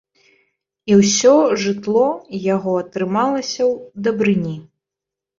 [0.91, 2.05] І ўсё жытло
[2.55, 4.55] яго трымалася ў дабрыні.